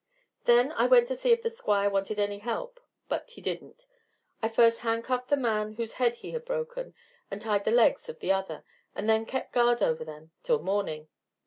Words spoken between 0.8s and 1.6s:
went to see if the